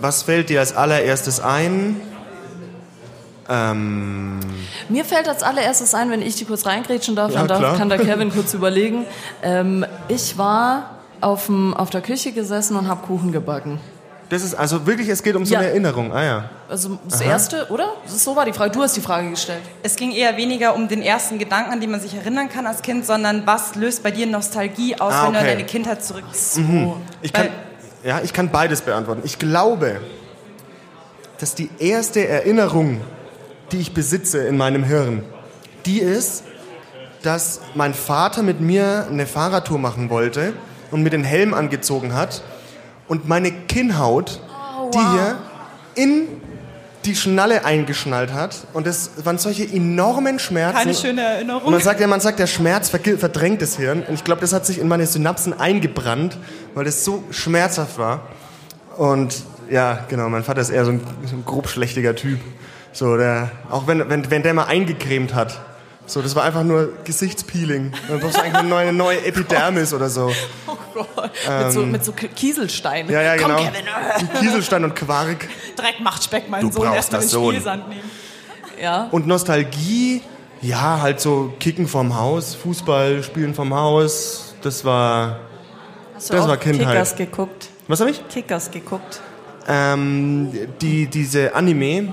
[0.00, 2.00] Was fällt dir als allererstes ein?
[3.48, 4.40] Ähm,
[4.88, 7.88] Mir fällt als allererstes ein, wenn ich die kurz reingrätschen darf, Ja, dann darf, kann
[7.88, 9.04] der Kevin kurz überlegen.
[9.42, 13.78] Ähm, ich war auf, dem, auf der Küche gesessen und habe Kuchen gebacken.
[14.30, 15.60] das ist also wirklich, es geht um so Ja.
[15.60, 16.12] eine Erinnerung.
[16.12, 16.50] Ah ja.
[16.68, 17.88] Also das erste, oder?
[18.06, 18.70] So war die Frage.
[18.72, 19.60] Du hast die Frage gestellt.
[19.82, 22.80] Es ging eher weniger um den ersten Gedanken, an den man sich erinnern kann als
[22.82, 25.54] Kind, sondern was löst bei dir Nostalgie aus, Ah, wenn du an okay.
[25.54, 26.24] deine Kindheit zurück.
[27.22, 29.20] Ich kann, Weil- ja, ich kann beides beantworten.
[29.24, 30.00] Ich glaube,
[31.38, 33.00] dass die erste Erinnerung,
[33.74, 35.24] die ich besitze in meinem Hirn,
[35.84, 36.44] die ist,
[37.22, 40.52] dass mein Vater mit mir eine Fahrradtour machen wollte
[40.92, 42.42] und mir den Helm angezogen hat
[43.08, 44.40] und meine Kinnhaut,
[44.94, 45.38] die hier
[45.96, 46.28] in
[47.04, 50.78] die Schnalle eingeschnallt hat und das waren solche enormen Schmerzen.
[50.78, 51.70] Keine schöne Und Erinnerung.
[51.72, 54.04] man sagt ja, man sagt, der Schmerz verdrängt das Hirn.
[54.04, 56.38] Und ich glaube, das hat sich in meine Synapsen eingebrannt,
[56.74, 58.28] weil das so schmerzhaft war.
[58.96, 59.34] Und
[59.68, 62.38] ja, genau, mein Vater ist eher so ein, so ein grobschlächtiger Typ.
[62.94, 65.60] So, der, auch wenn, wenn, wenn der mal eingecremt hat.
[66.06, 67.92] So, das war einfach nur Gesichtspeeling.
[68.08, 70.32] Dann brauchst du eigentlich eine neue, neue Epidermis oder so.
[70.96, 71.32] Oh Gott.
[71.64, 73.10] mit, so, mit so Kieselsteinen.
[73.10, 73.58] Ja, ja, Komm, genau.
[73.58, 73.84] Kevin.
[74.20, 75.48] Mit Kieselstein und Quark.
[75.74, 76.82] Dreck macht Speck, mein Du Sohn.
[76.84, 77.50] brauchst Erstmal das den Sohn.
[77.50, 78.10] Spielsand nehmen.
[78.80, 79.08] Ja.
[79.10, 80.22] Und Nostalgie,
[80.62, 84.54] ja, halt so Kicken vom Haus, Fußball spielen vom Haus.
[84.62, 85.40] Das war.
[86.14, 86.86] Hast du Das auch war Kindheit.
[86.86, 87.68] Kickers geguckt?
[87.88, 88.28] Was habe ich?
[88.28, 89.20] Kickers geguckt.
[89.66, 92.12] Ähm, die, diese Anime.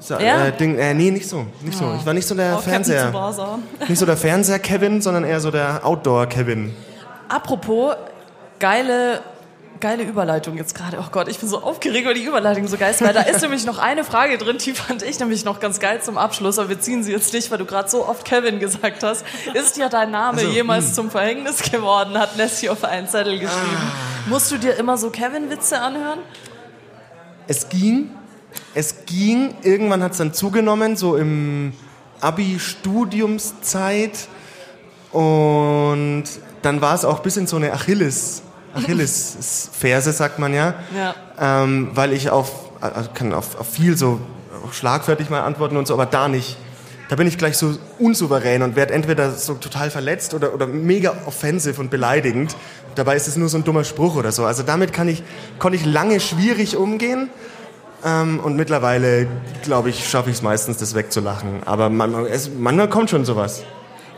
[0.00, 0.46] Sa- Ja?
[0.46, 1.46] Äh, Ding, äh, nee, nicht so.
[1.60, 1.94] Nicht so.
[1.98, 3.12] Ich war nicht so der Captain Fernseher.
[3.88, 6.74] Nicht so der Fernseher-Kevin, sondern eher so der Outdoor-Kevin.
[7.28, 7.94] Apropos,
[8.58, 9.20] geile,
[9.78, 10.98] geile Überleitung jetzt gerade.
[11.00, 13.02] Oh Gott, ich bin so aufgeregt, weil die Überleitung so geil ist.
[13.02, 16.00] Weil da ist nämlich noch eine Frage drin, die fand ich nämlich noch ganz geil
[16.02, 16.58] zum Abschluss.
[16.58, 19.24] Aber wir ziehen sie jetzt nicht, weil du gerade so oft Kevin gesagt hast.
[19.54, 23.92] Ist ja dein Name Also, jemals zum Verhängnis geworden, hat Nessie auf einen Zettel geschrieben.
[24.28, 26.18] Musst du dir immer so Kevin-Witze anhören?
[27.46, 28.10] Es ging,
[28.74, 31.72] es ging, irgendwann hat es dann zugenommen, so im
[32.20, 34.28] Abi-Studiumszeit.
[35.12, 36.24] Und
[36.62, 38.42] dann war es auch bis in so eine Achilles,
[38.74, 40.74] Achilles-Ferse, sagt man ja.
[40.96, 41.14] Ja.
[41.38, 44.20] Ähm, weil ich auf, also kann auf, auf viel so
[44.72, 46.56] schlagfertig mal antworten und so, aber da nicht.
[47.08, 51.12] Da bin ich gleich so unsouverän und werde entweder so total verletzt oder, oder mega
[51.26, 52.54] offensiv und beleidigend.
[52.94, 54.44] Dabei ist es nur so ein dummer Spruch oder so.
[54.44, 55.24] Also damit kann ich,
[55.58, 57.28] konnte ich lange schwierig umgehen.
[58.04, 59.26] Ähm, und mittlerweile,
[59.62, 61.62] glaube ich, schaffe ich es meistens, das wegzulachen.
[61.66, 63.62] Aber man, es, manchmal kommt schon sowas.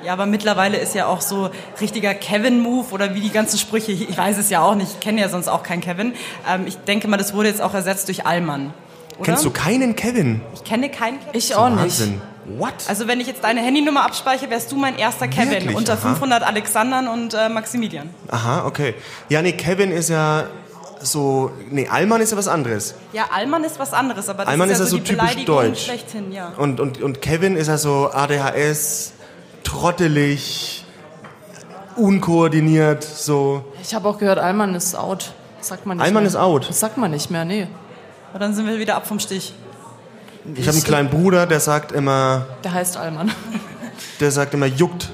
[0.05, 4.17] Ja, aber mittlerweile ist ja auch so richtiger Kevin-Move oder wie die ganzen Sprüche, ich
[4.17, 6.15] weiß es ja auch nicht, ich kenne ja sonst auch keinen Kevin.
[6.49, 8.75] Ähm, ich denke mal, das wurde jetzt auch ersetzt durch Allmann.
[9.19, 9.27] Oder?
[9.27, 10.41] Kennst du keinen Kevin?
[10.55, 11.35] Ich kenne keinen Kevin.
[11.35, 11.81] Ich auch nicht.
[11.81, 12.21] Wahnsinn.
[12.45, 12.75] What?
[12.89, 15.51] Also wenn ich jetzt deine Handynummer abspeichere, wärst du mein erster Kevin.
[15.53, 15.77] Wirklich?
[15.77, 16.09] Unter Aha.
[16.09, 18.11] 500 Alexandern und äh, Maximilian.
[18.29, 18.95] Aha, okay.
[19.29, 20.47] Ja, nee, Kevin ist ja
[21.03, 21.51] so.
[21.71, 22.95] Nee, Allmann ist ja was anderes.
[23.13, 25.15] Ja, Allmann ist was anderes, aber das Allmann ist ja ist so ja die so
[25.15, 25.85] typisch Beleidigung deutsch.
[25.85, 26.53] schlechthin, ja.
[26.57, 29.13] Und, und, und Kevin ist ja so ADHS,
[29.65, 30.85] trottelig,
[31.97, 33.65] unkoordiniert, so.
[33.83, 35.33] Ich habe auch gehört, Allmann ist out.
[35.59, 36.29] Das sagt man nicht Allmann mehr.
[36.29, 36.69] ist out.
[36.69, 37.69] Das sagt man nicht mehr, nee.
[38.33, 39.55] Und dann sind wir wieder ab vom Stich.
[40.55, 43.31] Ich habe einen kleinen Bruder, der sagt immer, Der heißt Allmann.
[44.21, 45.11] der sagt immer juckt.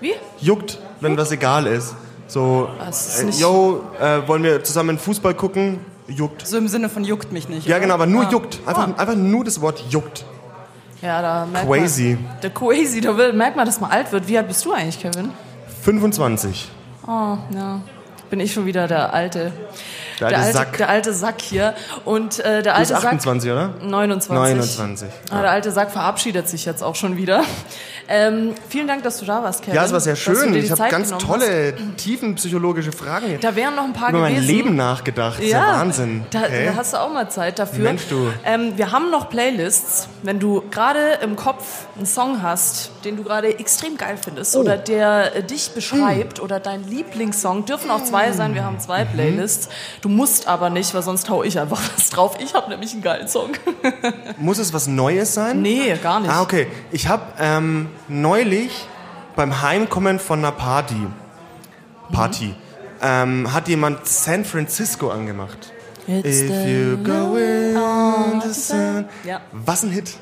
[0.00, 0.12] Wie?
[0.40, 1.94] Juckt, wenn was egal ist.
[2.30, 5.80] So, ist äh, yo, äh, wollen wir zusammen Fußball gucken?
[6.06, 6.46] Juckt.
[6.46, 7.66] So im Sinne von juckt mich nicht.
[7.66, 7.80] Ja, oder?
[7.82, 8.30] genau, aber nur Ah.
[8.30, 8.60] juckt.
[8.66, 10.24] Einfach, einfach nur das Wort juckt.
[11.02, 12.16] Ja, da merkt Crazy.
[12.22, 12.40] man.
[12.40, 14.28] Der Crazy, da will- merkt man, dass man alt wird.
[14.28, 15.30] Wie alt bist du eigentlich, Kevin?
[15.82, 16.70] 25.
[17.04, 17.80] Oh, ja.
[18.28, 19.52] Bin ich schon wieder der alte.
[20.20, 20.76] Der alte alte, Sack.
[20.78, 21.74] Der alte Sack hier.
[22.04, 23.04] Und äh, der alte Sack.
[23.04, 23.70] 28, oder?
[23.82, 24.30] 29.
[24.56, 25.08] 29.
[25.30, 27.42] Ah, der alte Sack verabschiedet sich jetzt auch schon wieder.
[28.08, 29.74] Ähm, vielen Dank, dass du da warst, Kevin.
[29.76, 30.52] Ja, es war sehr schön.
[30.54, 33.34] Ich habe ganz tolle, tiefenpsychologische Fragen.
[33.34, 33.44] Hast.
[33.44, 34.48] Da wären noch ein paar über mein gewesen.
[34.54, 35.38] Leben nachgedacht.
[35.38, 36.24] Das ist ja Wahnsinn.
[36.30, 36.66] Da, Okay.
[36.66, 37.84] da hast du auch mal Zeit dafür.
[37.84, 38.32] Mensch, du.
[38.44, 40.08] Ähm, wir haben noch Playlists.
[40.22, 41.64] Wenn du gerade im Kopf
[41.96, 44.60] einen Song hast, den du gerade extrem geil findest Oh.
[44.60, 46.44] oder der äh, dich beschreibt Hm.
[46.44, 48.54] oder dein Lieblingssong, dürfen auch zwei sein.
[48.54, 49.08] Wir haben zwei Mhm.
[49.14, 49.68] Playlists.
[50.02, 52.36] Du musst aber nicht, weil sonst hau ich einfach was drauf.
[52.40, 53.50] Ich habe nämlich einen geilen Song.
[54.38, 55.62] Muss es was Neues sein?
[55.62, 56.30] nee, gar nicht.
[56.30, 56.66] Ah, okay.
[56.90, 58.86] Ich habe ähm, neulich
[59.36, 61.06] beim Heimkommen von einer Party,
[62.12, 62.54] Party,
[63.02, 65.72] ähm, hat jemand San Francisco angemacht.
[66.06, 69.06] It's If you go in on the sun.
[69.24, 69.40] Ja.
[69.52, 70.16] Was ein Hit.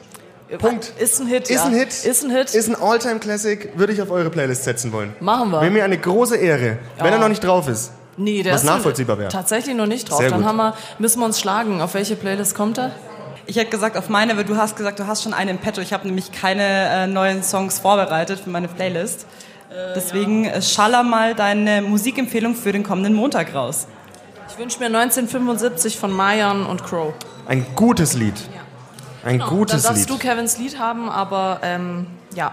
[0.58, 0.92] Punkt.
[0.98, 1.64] Ist ein Hit, Ist ja.
[1.64, 1.88] ein Hit.
[1.88, 2.54] Ist ein Hit.
[2.54, 3.70] Ist ein Alltime-Classic.
[3.76, 5.14] Würde ich auf eure Playlist setzen wollen.
[5.20, 5.60] Machen wir.
[5.60, 6.78] Wäre mir eine große Ehre.
[6.98, 7.92] Wenn er noch nicht drauf ist.
[8.18, 9.30] Nee, der Was nachvollziehbar wäre.
[9.30, 10.18] Tatsächlich noch nicht drauf.
[10.18, 10.48] Sehr Dann gut.
[10.48, 11.80] haben wir, müssen wir uns schlagen.
[11.80, 12.90] Auf welche Playlist kommt er?
[13.46, 15.80] Ich hätte gesagt auf meine, weil du hast gesagt, du hast schon einen im Petto.
[15.80, 19.26] Ich habe nämlich keine äh, neuen Songs vorbereitet für meine Playlist.
[19.94, 23.86] Deswegen äh, schaller mal deine Musikempfehlung für den kommenden Montag raus.
[24.50, 27.12] Ich wünsche mir 1975 von Mayan und Crow.
[27.46, 28.34] Ein gutes Lied.
[29.24, 30.10] Ein Dann gutes darfst Lied.
[30.10, 32.52] du Kevins Lied haben, aber ähm, ja,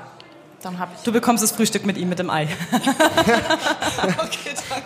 [0.65, 1.01] dann hab ich.
[1.03, 2.47] Du bekommst das Frühstück mit ihm mit dem Ei.
[4.17, 4.85] Okay, danke.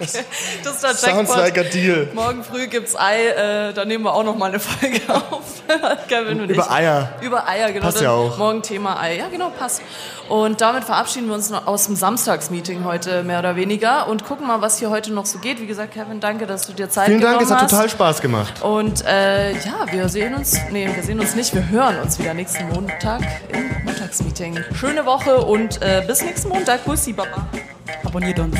[0.63, 1.37] Das ist der Sounds Jackpot.
[1.37, 2.07] like a deal.
[2.13, 5.63] Morgen früh gibt's Ei, äh, da nehmen wir auch noch mal eine Folge auf.
[6.07, 6.71] Kevin und Über ich.
[6.71, 7.09] Eier.
[7.21, 7.85] Über Eier, genau.
[7.85, 8.37] Passt ja auch.
[8.37, 9.17] Morgen Thema Ei.
[9.17, 9.81] Ja, genau, passt.
[10.27, 14.47] Und damit verabschieden wir uns noch aus dem Samstagsmeeting heute mehr oder weniger und gucken
[14.47, 15.59] mal, was hier heute noch so geht.
[15.59, 17.71] Wie gesagt, Kevin, danke, dass du dir Zeit Vielen Dank, genommen es hat hast.
[17.71, 18.61] total Spaß gemacht.
[18.61, 22.33] Und äh, ja, wir sehen uns, nee, wir sehen uns nicht, wir hören uns wieder
[22.33, 23.78] nächsten Montag im
[24.09, 24.57] Montagsmeeting.
[24.73, 26.83] Schöne Woche und äh, bis nächsten Montag.
[26.83, 27.47] Bussi, Baba.
[28.03, 28.57] Abonniert uns.